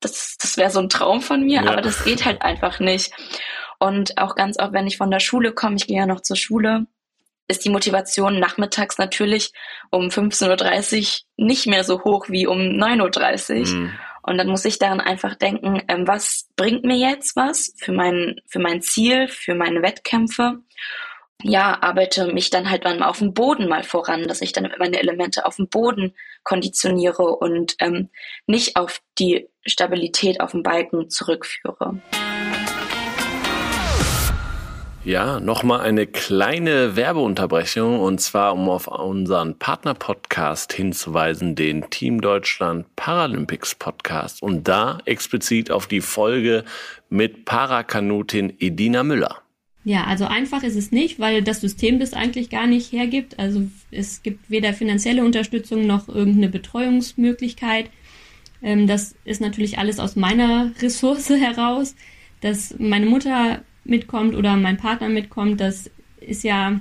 [0.00, 1.70] Das, das wäre so ein Traum von mir, ja.
[1.70, 3.12] aber das geht halt einfach nicht.
[3.78, 6.36] Und auch ganz oft, wenn ich von der Schule komme, ich gehe ja noch zur
[6.36, 6.86] Schule,
[7.48, 9.52] ist die Motivation nachmittags natürlich
[9.90, 13.66] um 15.30 Uhr nicht mehr so hoch wie um 9.30 Uhr.
[13.66, 13.92] Mhm.
[14.22, 18.36] Und dann muss ich daran einfach denken, ähm, was bringt mir jetzt was für mein,
[18.46, 20.60] für mein Ziel, für meine Wettkämpfe?
[21.42, 25.00] Ja, arbeite mich dann halt mal auf dem Boden mal voran, dass ich dann meine
[25.00, 28.10] Elemente auf dem Boden konditioniere und ähm,
[28.46, 32.00] nicht auf die Stabilität auf dem Balken zurückführe.
[35.04, 42.86] Ja, nochmal eine kleine Werbeunterbrechung und zwar, um auf unseren Partner-Podcast hinzuweisen, den Team Deutschland
[42.94, 46.64] Paralympics Podcast und da explizit auf die Folge
[47.10, 49.42] mit Parakanutin Edina Müller.
[49.82, 53.40] Ja, also einfach ist es nicht, weil das System das eigentlich gar nicht hergibt.
[53.40, 57.90] Also es gibt weder finanzielle Unterstützung noch irgendeine Betreuungsmöglichkeit.
[58.62, 61.96] Ähm, das ist natürlich alles aus meiner Ressource heraus,
[62.40, 65.90] dass meine Mutter mitkommt oder mein Partner mitkommt, das
[66.20, 66.80] ist ja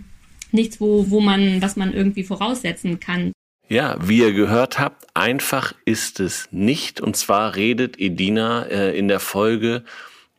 [0.52, 3.32] nichts, wo, wo man, was man irgendwie voraussetzen kann.
[3.68, 7.00] Ja, wie ihr gehört habt, einfach ist es nicht.
[7.00, 9.84] Und zwar redet Edina äh, in der Folge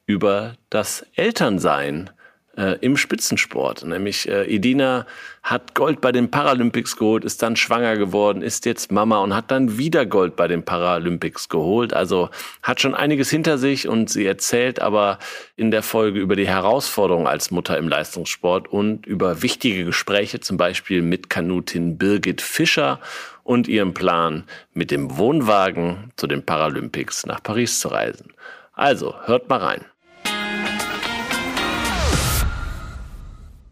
[0.06, 2.10] über das Elternsein.
[2.56, 3.84] Äh, im Spitzensport.
[3.84, 5.06] Nämlich äh, Edina
[5.42, 9.50] hat Gold bei den Paralympics geholt, ist dann schwanger geworden, ist jetzt Mama und hat
[9.50, 11.94] dann wieder Gold bei den Paralympics geholt.
[11.94, 12.30] Also
[12.62, 15.18] hat schon einiges hinter sich und sie erzählt aber
[15.56, 20.56] in der Folge über die Herausforderungen als Mutter im Leistungssport und über wichtige Gespräche, zum
[20.56, 23.00] Beispiel mit Kanutin Birgit Fischer
[23.44, 28.32] und ihrem Plan, mit dem Wohnwagen zu den Paralympics nach Paris zu reisen.
[28.74, 29.84] Also, hört mal rein.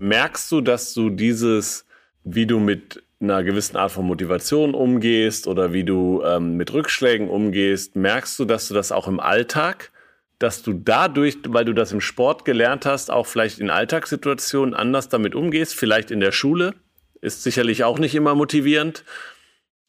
[0.00, 1.86] Merkst du, dass du dieses,
[2.24, 7.28] wie du mit einer gewissen Art von Motivation umgehst oder wie du ähm, mit Rückschlägen
[7.28, 9.92] umgehst, merkst du, dass du das auch im Alltag,
[10.38, 15.10] dass du dadurch, weil du das im Sport gelernt hast, auch vielleicht in Alltagssituationen anders
[15.10, 16.74] damit umgehst, vielleicht in der Schule?
[17.20, 19.04] Ist sicherlich auch nicht immer motivierend.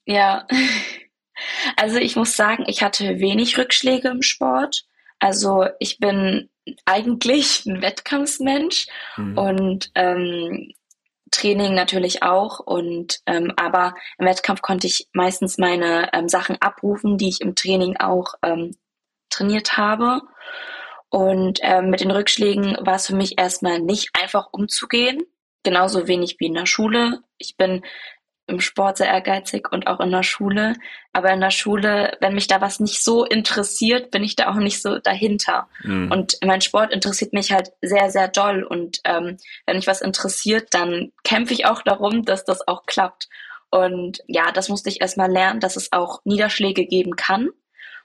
[0.05, 0.45] Ja,
[1.77, 4.83] also ich muss sagen, ich hatte wenig Rückschläge im Sport.
[5.21, 6.49] Also ich bin
[6.85, 9.37] eigentlich ein Wettkampfsmensch mhm.
[9.37, 10.73] und ähm,
[11.31, 12.59] Training natürlich auch.
[12.59, 17.55] Und ähm, aber im Wettkampf konnte ich meistens meine ähm, Sachen abrufen, die ich im
[17.55, 18.75] Training auch ähm,
[19.29, 20.21] trainiert habe.
[21.09, 25.21] Und ähm, mit den Rückschlägen war es für mich erstmal nicht einfach umzugehen,
[25.63, 27.21] genauso wenig wie in der Schule.
[27.37, 27.83] Ich bin
[28.51, 30.75] im Sport sehr ehrgeizig und auch in der Schule.
[31.13, 34.55] Aber in der Schule, wenn mich da was nicht so interessiert, bin ich da auch
[34.55, 35.67] nicht so dahinter.
[35.83, 36.11] Mhm.
[36.11, 38.63] Und mein Sport interessiert mich halt sehr, sehr doll.
[38.63, 43.29] Und ähm, wenn mich was interessiert, dann kämpfe ich auch darum, dass das auch klappt.
[43.71, 47.49] Und ja, das musste ich erstmal lernen, dass es auch Niederschläge geben kann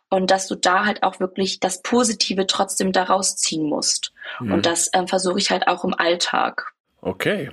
[0.09, 4.13] und dass du da halt auch wirklich das Positive trotzdem daraus ziehen musst.
[4.41, 4.53] Mhm.
[4.53, 6.73] Und das ähm, versuche ich halt auch im Alltag.
[7.01, 7.51] Okay,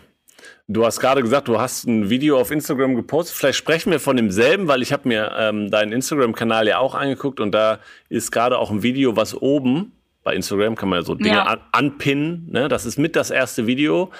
[0.67, 3.35] Du hast gerade gesagt, du hast ein Video auf Instagram gepostet.
[3.35, 7.41] Vielleicht sprechen wir von demselben, weil ich habe mir ähm, deinen Instagram-Kanal ja auch angeguckt
[7.41, 9.91] und da ist gerade auch ein Video, was oben
[10.23, 11.43] bei Instagram kann man ja so Dinge ja.
[11.43, 12.47] An anpinnen.
[12.49, 12.69] Ne?
[12.69, 14.11] Das ist mit das erste Video,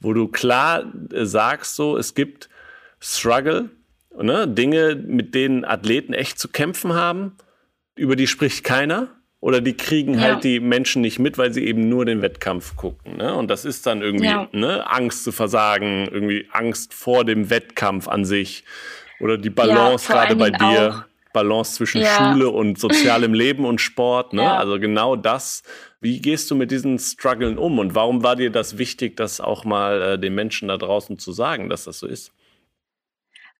[0.00, 2.48] wo du klar äh, sagst, so es gibt
[2.98, 3.70] Struggle,
[4.16, 4.46] ne?
[4.46, 7.36] Dinge, mit denen Athleten echt zu kämpfen haben.
[7.94, 9.08] Über die spricht keiner.
[9.42, 10.20] Oder die kriegen ja.
[10.20, 13.16] halt die Menschen nicht mit, weil sie eben nur den Wettkampf gucken.
[13.16, 13.34] Ne?
[13.34, 14.48] Und das ist dann irgendwie ja.
[14.52, 18.62] ne, Angst zu versagen, irgendwie Angst vor dem Wettkampf an sich.
[19.18, 21.04] Oder die Balance ja, gerade bei dir.
[21.08, 21.12] Auch.
[21.32, 24.32] Balance zwischen Schule und sozialem Leben und Sport.
[24.32, 24.48] Ne?
[24.48, 25.62] Also genau das.
[26.00, 27.78] Wie gehst du mit diesen Struggeln um?
[27.78, 31.32] Und warum war dir das wichtig, das auch mal äh, den Menschen da draußen zu
[31.32, 32.32] sagen, dass das so ist?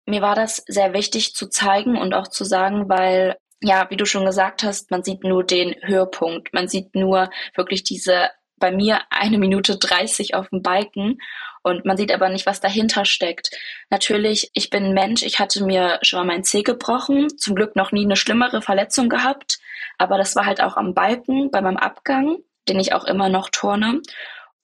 [0.05, 4.05] Mir war das sehr wichtig zu zeigen und auch zu sagen, weil ja, wie du
[4.05, 6.53] schon gesagt hast, man sieht nur den Höhepunkt.
[6.53, 11.19] Man sieht nur wirklich diese bei mir eine Minute 30 auf dem Balken
[11.65, 13.51] und man sieht aber nicht, was dahinter steckt.
[13.91, 17.91] Natürlich, ich bin Mensch, ich hatte mir schon mal meinen Zeh gebrochen, zum Glück noch
[17.91, 19.59] nie eine schlimmere Verletzung gehabt,
[19.99, 23.49] aber das war halt auch am Balken bei meinem Abgang, den ich auch immer noch
[23.51, 24.01] turne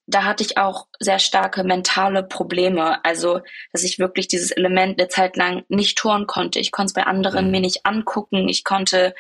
[0.09, 3.05] da hatte ich auch sehr starke mentale Probleme.
[3.05, 3.41] Also,
[3.73, 6.59] dass ich wirklich dieses Element eine Zeit lang nicht turnen konnte.
[6.61, 7.51] Ich konnte es bei anderen mhm.
[7.51, 8.49] mir nicht angucken.
[8.49, 9.15] Ich konnte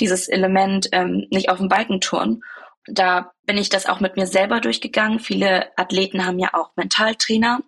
[0.00, 2.42] dieses Element ähm, nicht auf dem Balken turnen.
[2.86, 5.20] Da bin ich das auch mit mir selber durchgegangen.
[5.20, 7.60] Viele Athleten haben ja auch Mentaltrainer.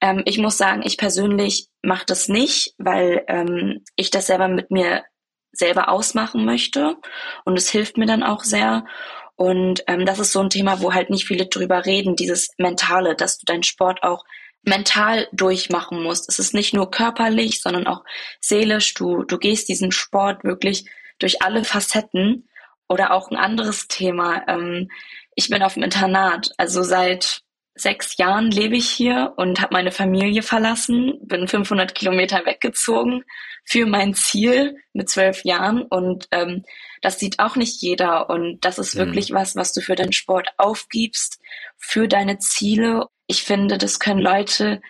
[0.00, 4.70] Ähm, ich muss sagen, ich persönlich mache das nicht, weil ähm, ich das selber mit
[4.70, 5.02] mir
[5.50, 6.98] selber ausmachen möchte.
[7.44, 8.84] Und es hilft mir dann auch sehr.
[9.36, 13.14] Und ähm, das ist so ein Thema, wo halt nicht viele drüber reden, dieses Mentale,
[13.14, 14.24] dass du deinen Sport auch
[14.62, 16.28] mental durchmachen musst.
[16.28, 18.02] Es ist nicht nur körperlich, sondern auch
[18.40, 18.94] seelisch.
[18.94, 20.86] Du, du gehst diesen Sport wirklich
[21.18, 22.48] durch alle Facetten.
[22.88, 24.42] Oder auch ein anderes Thema.
[24.48, 24.90] Ähm,
[25.34, 27.42] ich bin auf dem Internat, also seit
[27.76, 33.22] sechs Jahren lebe ich hier und habe meine Familie verlassen, bin 500 Kilometer weggezogen
[33.64, 36.64] für mein Ziel mit zwölf Jahren und ähm,
[37.02, 39.00] das sieht auch nicht jeder und das ist mhm.
[39.00, 41.40] wirklich was, was du für deinen Sport aufgibst,
[41.76, 43.06] für deine Ziele.
[43.26, 44.80] Ich finde, das können Leute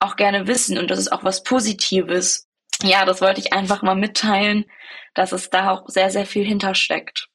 [0.00, 2.48] auch gerne wissen und das ist auch was Positives.
[2.82, 4.64] Ja, das wollte ich einfach mal mitteilen,
[5.14, 7.28] dass es da auch sehr, sehr viel hintersteckt.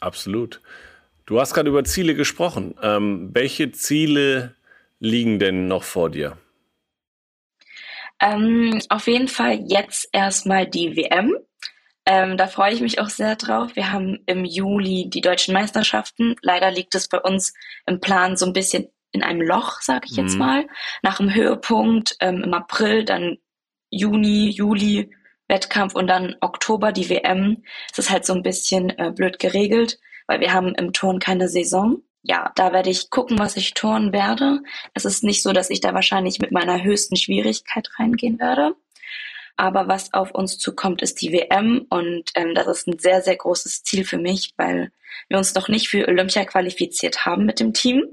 [0.00, 0.60] Absolut.
[1.28, 2.74] Du hast gerade über Ziele gesprochen.
[2.82, 4.56] Ähm, welche Ziele
[4.98, 6.38] liegen denn noch vor dir?
[8.18, 11.36] Ähm, auf jeden Fall jetzt erstmal die WM.
[12.06, 13.76] Ähm, da freue ich mich auch sehr drauf.
[13.76, 16.34] Wir haben im Juli die deutschen Meisterschaften.
[16.40, 17.52] Leider liegt es bei uns
[17.84, 20.38] im Plan so ein bisschen in einem Loch, sage ich jetzt mhm.
[20.38, 20.66] mal.
[21.02, 23.36] Nach dem Höhepunkt ähm, im April, dann
[23.90, 25.10] Juni, Juli
[25.46, 27.64] Wettkampf und dann Oktober die WM.
[27.92, 31.48] Es ist halt so ein bisschen äh, blöd geregelt, weil wir haben im Turn keine
[31.48, 34.60] Saison ja, da werde ich gucken, was ich turnen werde.
[34.92, 38.74] Es ist nicht so, dass ich da wahrscheinlich mit meiner höchsten Schwierigkeit reingehen werde.
[39.56, 43.36] Aber was auf uns zukommt, ist die WM und ähm, das ist ein sehr, sehr
[43.36, 44.92] großes Ziel für mich, weil
[45.28, 48.04] wir uns noch nicht für Olympia qualifiziert haben mit dem Team.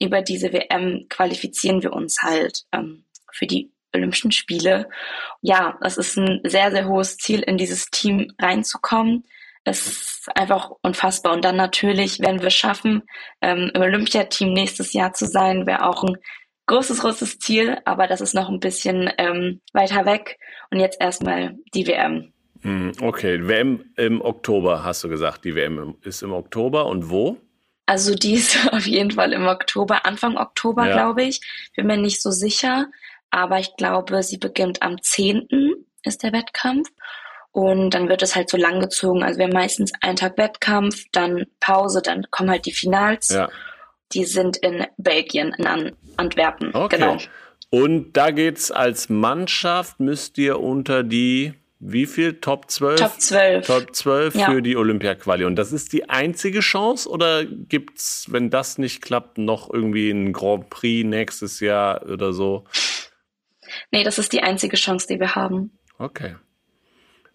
[0.00, 4.88] über diese WM qualifizieren wir uns halt ähm, für die Olympischen Spiele.
[5.42, 9.24] Ja, das ist ein sehr, sehr hohes Ziel, in dieses Team reinzukommen.
[9.64, 11.32] Es ist einfach unfassbar.
[11.32, 13.02] Und dann natürlich, wenn wir es schaffen,
[13.40, 16.16] ähm, im Olympiateam nächstes Jahr zu sein, wäre auch ein
[16.66, 20.38] großes, großes Ziel, aber das ist noch ein bisschen ähm, weiter weg.
[20.70, 22.32] Und jetzt erstmal die WM.
[22.62, 25.44] Hm, okay, WM im Oktober hast du gesagt.
[25.44, 27.38] Die WM ist im Oktober und wo?
[27.86, 30.92] Also die ist auf jeden Fall im Oktober, Anfang Oktober, ja.
[30.92, 31.40] glaube ich.
[31.76, 32.86] Bin mir nicht so sicher,
[33.30, 35.48] aber ich glaube, sie beginnt am 10.
[36.04, 36.88] ist der Wettkampf.
[37.52, 39.22] Und dann wird es halt so lang gezogen.
[39.22, 43.28] Also wir haben meistens einen Tag Wettkampf, dann Pause, dann kommen halt die Finals.
[43.28, 43.50] Ja.
[44.12, 46.74] Die sind in Belgien, in An Antwerpen.
[46.74, 46.96] Okay.
[46.98, 47.16] Genau.
[47.70, 52.34] Und da geht's als Mannschaft, müsst ihr unter die wie viel?
[52.34, 53.00] Top 12?
[53.00, 53.66] Top 12.
[53.66, 54.46] Top 12 ja.
[54.46, 55.44] für die Olympia-Quali.
[55.44, 60.32] Und das ist die einzige Chance oder gibt's, wenn das nicht klappt, noch irgendwie ein
[60.32, 62.64] Grand Prix nächstes Jahr oder so?
[63.90, 65.76] Nee, das ist die einzige Chance, die wir haben.
[65.98, 66.36] Okay.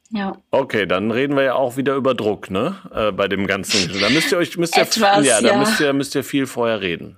[0.09, 0.37] Ja.
[0.51, 2.75] Okay, dann reden wir ja auch wieder über Druck, ne?
[2.93, 3.99] Äh, bei dem ganzen.
[3.99, 6.81] Da müsst ihr euch, müsst ihr, Etwas, ja, da müsst ihr, müsst ihr viel vorher
[6.81, 7.17] reden.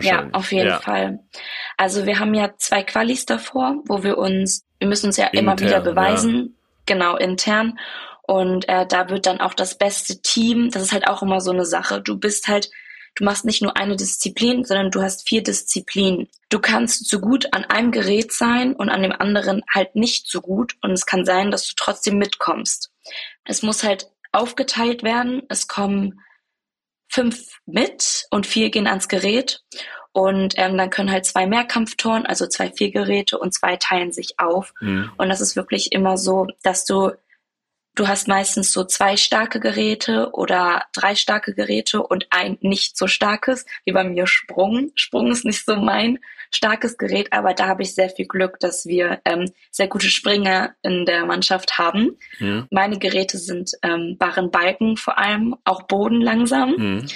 [0.00, 0.80] Ja, auf jeden ja.
[0.80, 1.18] Fall.
[1.76, 5.44] Also wir haben ja zwei Qualis davor, wo wir uns, wir müssen uns ja intern,
[5.44, 6.46] immer wieder beweisen, ja.
[6.86, 7.78] genau intern.
[8.22, 11.50] Und äh, da wird dann auch das beste Team, das ist halt auch immer so
[11.50, 12.00] eine Sache.
[12.00, 12.70] Du bist halt
[13.14, 16.28] Du machst nicht nur eine Disziplin, sondern du hast vier Disziplinen.
[16.48, 20.40] Du kannst so gut an einem Gerät sein und an dem anderen halt nicht so
[20.40, 20.76] gut.
[20.82, 22.90] Und es kann sein, dass du trotzdem mitkommst.
[23.44, 25.42] Es muss halt aufgeteilt werden.
[25.48, 26.20] Es kommen
[27.08, 29.62] fünf mit und vier gehen ans Gerät.
[30.12, 34.72] Und ähm, dann können halt zwei Mehrkampftoren, also zwei Viergeräte und zwei teilen sich auf.
[34.80, 35.12] Mhm.
[35.16, 37.12] Und das ist wirklich immer so, dass du
[37.94, 43.06] Du hast meistens so zwei starke Geräte oder drei starke Geräte und ein nicht so
[43.06, 44.92] starkes, wie bei mir Sprung.
[44.94, 46.18] Sprung ist nicht so mein
[46.50, 50.74] starkes Gerät, aber da habe ich sehr viel Glück, dass wir ähm, sehr gute Springer
[50.82, 52.16] in der Mannschaft haben.
[52.38, 52.66] Mhm.
[52.70, 56.70] Meine Geräte sind ähm, Barren Balken vor allem, auch Boden langsam.
[56.76, 57.06] Mhm.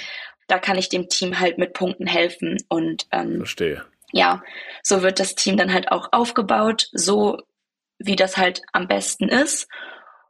[0.47, 3.83] Da kann ich dem Team halt mit Punkten helfen und ähm, verstehe.
[4.11, 4.43] Ja,
[4.83, 7.41] so wird das Team dann halt auch aufgebaut, so
[7.97, 9.67] wie das halt am besten ist.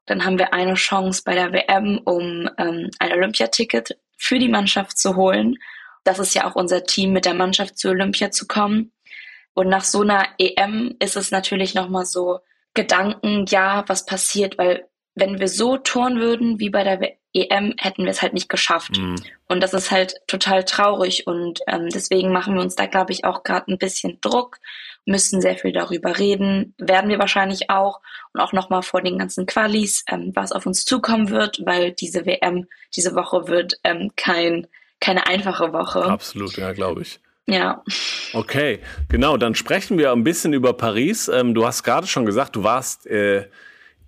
[0.06, 4.98] Dann haben wir eine Chance bei der WM, um ähm, ein Olympiaticket für die Mannschaft
[4.98, 5.58] zu holen.
[6.04, 8.92] Das ist ja auch unser Team, mit der Mannschaft zu Olympia zu kommen.
[9.54, 12.40] Und nach so einer EM ist es natürlich nochmal so
[12.74, 17.00] Gedanken, ja, was passiert, weil wenn wir so touren würden wie bei der
[17.34, 18.98] EM, hätten wir es halt nicht geschafft.
[18.98, 19.16] Mhm.
[19.48, 21.26] Und das ist halt total traurig.
[21.26, 24.58] Und ähm, deswegen machen wir uns da, glaube ich, auch gerade ein bisschen Druck
[25.06, 28.02] müssen sehr viel darüber reden, werden wir wahrscheinlich auch
[28.34, 32.26] und auch nochmal vor den ganzen Qualis, ähm, was auf uns zukommen wird, weil diese
[32.26, 34.68] WM, diese Woche wird ähm, kein,
[35.00, 36.04] keine einfache Woche.
[36.06, 37.20] Absolut, ja, glaube ich.
[37.48, 37.84] Ja.
[38.34, 41.28] Okay, genau, dann sprechen wir ein bisschen über Paris.
[41.28, 43.48] Ähm, du hast gerade schon gesagt, du warst äh,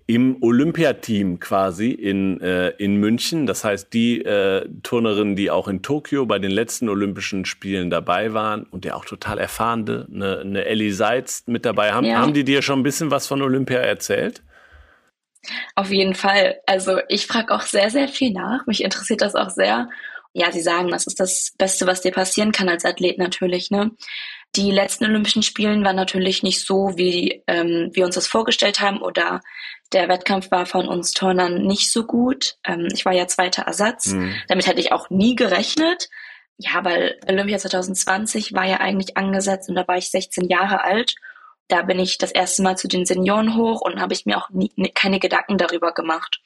[0.08, 3.46] im Olympiateam quasi in, äh, in München.
[3.46, 8.32] Das heißt, die äh, Turnerinnen, die auch in Tokio bei den letzten Olympischen Spielen dabei
[8.32, 12.16] waren und der auch total erfahrene, eine, eine Ellie Seitz mit dabei haben, ja.
[12.16, 14.42] haben die dir schon ein bisschen was von Olympia erzählt?
[15.74, 16.56] Auf jeden Fall.
[16.64, 18.66] Also ich frage auch sehr, sehr viel nach.
[18.66, 19.90] Mich interessiert das auch sehr.
[20.32, 23.70] Ja, sie sagen, das ist das Beste, was dir passieren kann als Athlet natürlich.
[23.70, 23.90] Ne?
[24.56, 29.02] Die letzten Olympischen Spielen waren natürlich nicht so, wie ähm, wir uns das vorgestellt haben
[29.02, 29.42] oder
[29.92, 32.56] der Wettkampf war von uns Turnern nicht so gut.
[32.64, 34.08] Ähm, ich war ja zweiter Ersatz.
[34.08, 34.34] Mhm.
[34.48, 36.08] Damit hätte ich auch nie gerechnet.
[36.58, 41.14] Ja, weil Olympia 2020 war ja eigentlich angesetzt und da war ich 16 Jahre alt.
[41.68, 44.50] Da bin ich das erste Mal zu den Senioren hoch und habe ich mir auch
[44.50, 46.40] nie, keine Gedanken darüber gemacht.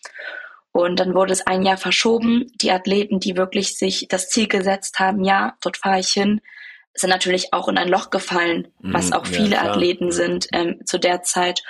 [0.72, 2.50] Und dann wurde es ein Jahr verschoben.
[2.60, 6.40] Die Athleten, die wirklich sich das Ziel gesetzt haben, ja, dort fahre ich hin,
[6.94, 10.80] sind natürlich auch in ein Loch gefallen, was mhm, auch viele ja, Athleten sind ähm,
[10.84, 11.62] zu der Zeit.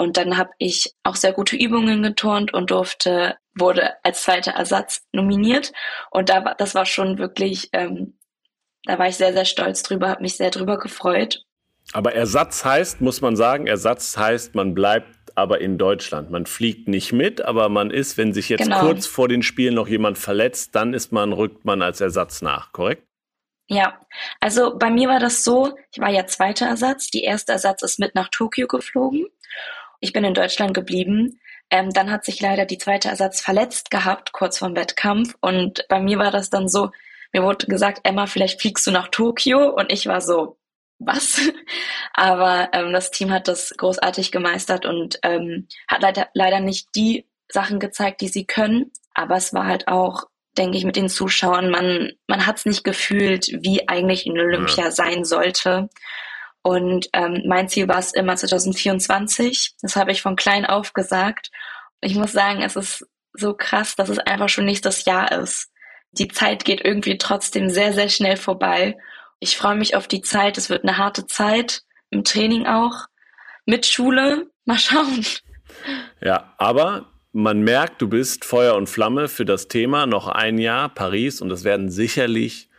[0.00, 5.02] Und dann habe ich auch sehr gute Übungen geturnt und durfte, wurde als zweiter Ersatz
[5.12, 5.74] nominiert.
[6.10, 8.14] Und da war, das war schon wirklich, ähm,
[8.84, 11.44] da war ich sehr, sehr stolz drüber, habe mich sehr drüber gefreut.
[11.92, 16.30] Aber Ersatz heißt, muss man sagen, Ersatz heißt, man bleibt aber in Deutschland.
[16.30, 18.80] Man fliegt nicht mit, aber man ist, wenn sich jetzt genau.
[18.80, 22.72] kurz vor den Spielen noch jemand verletzt, dann ist man, rückt man als Ersatz nach,
[22.72, 23.06] korrekt?
[23.68, 24.00] Ja,
[24.40, 27.08] also bei mir war das so, ich war ja zweiter Ersatz.
[27.08, 29.26] Die erste Ersatz ist mit nach Tokio geflogen
[30.00, 31.40] ich bin in Deutschland geblieben.
[31.70, 35.34] Ähm, dann hat sich leider die zweite Ersatz verletzt gehabt, kurz vorm Wettkampf.
[35.40, 36.90] Und bei mir war das dann so,
[37.32, 39.68] mir wurde gesagt, Emma, vielleicht fliegst du nach Tokio.
[39.68, 40.58] Und ich war so,
[40.98, 41.40] was?
[42.14, 47.26] Aber ähm, das Team hat das großartig gemeistert und ähm, hat leider, leider nicht die
[47.48, 48.90] Sachen gezeigt, die sie können.
[49.14, 50.24] Aber es war halt auch
[50.58, 51.70] denke ich, mit den Zuschauern.
[51.70, 54.90] Man, man hat es nicht gefühlt, wie eigentlich ein Olympia ja.
[54.90, 55.88] sein sollte.
[56.62, 59.76] Und ähm, mein Ziel war es immer 2024.
[59.80, 61.50] Das habe ich von klein auf gesagt.
[62.00, 65.70] Ich muss sagen, es ist so krass, dass es einfach schon nächstes Jahr ist.
[66.12, 68.98] Die Zeit geht irgendwie trotzdem sehr, sehr schnell vorbei.
[69.38, 70.58] Ich freue mich auf die Zeit.
[70.58, 73.06] Es wird eine harte Zeit, im Training auch,
[73.64, 74.50] mit Schule.
[74.66, 75.24] Mal schauen.
[76.20, 80.06] Ja, aber man merkt, du bist Feuer und Flamme für das Thema.
[80.06, 82.69] Noch ein Jahr Paris und es werden sicherlich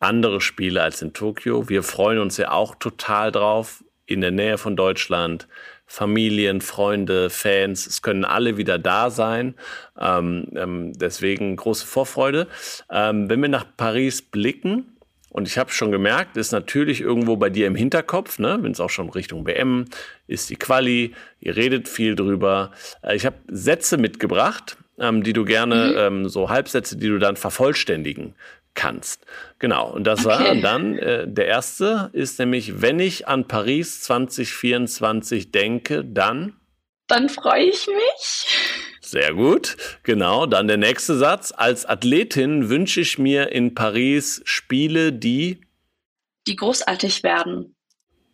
[0.00, 1.68] andere Spiele als in Tokio.
[1.68, 5.48] Wir freuen uns ja auch total drauf in der Nähe von Deutschland.
[5.86, 9.54] Familien, Freunde, Fans, es können alle wieder da sein.
[9.98, 12.46] Ähm, ähm, deswegen große Vorfreude.
[12.90, 14.94] Ähm, wenn wir nach Paris blicken,
[15.30, 18.80] und ich habe schon gemerkt, ist natürlich irgendwo bei dir im Hinterkopf, ne, wenn es
[18.80, 19.84] auch schon Richtung WM
[20.26, 22.72] ist, die Quali, ihr redet viel drüber.
[23.02, 25.96] Äh, ich habe Sätze mitgebracht, ähm, die du gerne, mhm.
[25.96, 28.34] ähm, so Halbsätze, die du dann vervollständigen
[28.78, 29.26] kannst.
[29.58, 30.28] Genau, und das okay.
[30.28, 36.54] war dann äh, der erste, ist nämlich, wenn ich an Paris 2024 denke, dann.
[37.08, 38.46] Dann freue ich mich.
[39.00, 39.76] Sehr gut.
[40.02, 40.46] Genau.
[40.46, 41.52] Dann der nächste Satz.
[41.56, 45.60] Als Athletin wünsche ich mir in Paris Spiele, die.
[46.46, 47.74] Die großartig werden.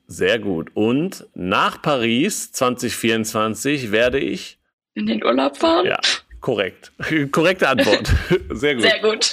[0.08, 0.72] Sehr gut.
[0.74, 4.58] Und nach Paris 2024 werde ich.
[4.94, 5.86] In den Urlaub fahren?
[5.86, 5.98] Ja,
[6.44, 6.92] korrekt.
[7.32, 8.12] Korrekte Antwort.
[8.50, 8.82] Sehr gut.
[8.82, 9.32] Sehr gut.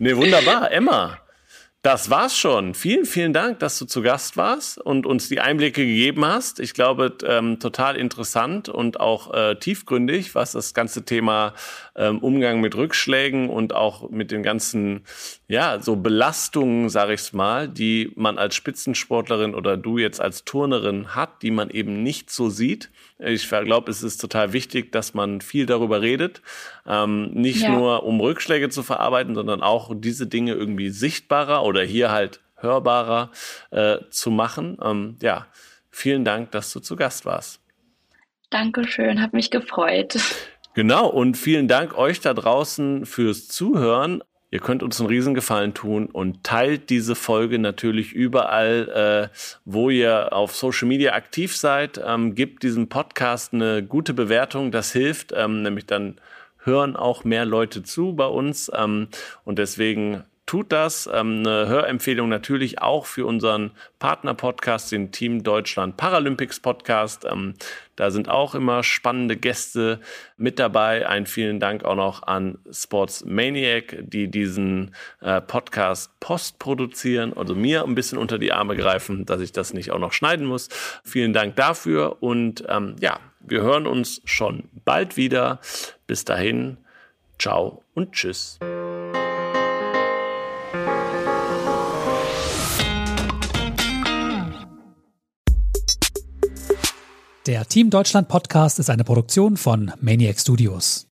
[0.00, 0.72] Nee, wunderbar.
[0.72, 1.20] Emma.
[1.82, 2.74] Das war's schon.
[2.74, 6.58] Vielen, vielen Dank, dass du zu Gast warst und uns die Einblicke gegeben hast.
[6.58, 11.54] Ich glaube, ähm, total interessant und auch äh, tiefgründig, was das ganze Thema
[11.94, 15.04] ähm, Umgang mit Rückschlägen und auch mit den ganzen,
[15.46, 21.14] ja, so Belastungen, sage ich's mal, die man als Spitzensportlerin oder du jetzt als Turnerin
[21.14, 22.90] hat, die man eben nicht so sieht.
[23.18, 26.40] Ich glaube, es ist total wichtig, dass man viel darüber redet,
[26.86, 27.70] ähm, nicht ja.
[27.70, 33.30] nur um Rückschläge zu verarbeiten, sondern auch diese Dinge irgendwie sichtbarer oder hier halt hörbarer
[33.70, 34.78] äh, zu machen.
[34.82, 35.46] Ähm, ja,
[35.90, 37.60] vielen Dank, dass du zu Gast warst.
[38.50, 40.18] Dankeschön, hat mich gefreut.
[40.74, 44.22] Genau, und vielen Dank euch da draußen fürs Zuhören.
[44.50, 49.36] Ihr könnt uns einen Riesengefallen tun und teilt diese Folge natürlich überall, äh,
[49.66, 52.00] wo ihr auf Social Media aktiv seid.
[52.02, 56.16] Ähm, gebt diesem Podcast eine gute Bewertung, das hilft, ähm, nämlich dann
[56.64, 58.70] hören auch mehr Leute zu bei uns.
[58.74, 59.08] Ähm,
[59.44, 61.08] und deswegen tut das.
[61.12, 67.26] Ähm, eine Hörempfehlung natürlich auch für unseren Partner-Podcast, den Team Deutschland Paralympics Podcast.
[67.30, 67.54] Ähm,
[67.94, 70.00] da sind auch immer spannende Gäste
[70.36, 71.06] mit dabei.
[71.06, 77.84] Ein vielen Dank auch noch an Sports Maniac, die diesen äh, Podcast postproduzieren, also mir
[77.84, 80.68] ein bisschen unter die Arme greifen, dass ich das nicht auch noch schneiden muss.
[81.04, 85.60] Vielen Dank dafür und ähm, ja, wir hören uns schon bald wieder.
[86.06, 86.78] Bis dahin,
[87.38, 88.58] ciao und tschüss.
[97.48, 101.07] Der Team Deutschland Podcast ist eine Produktion von Maniac Studios.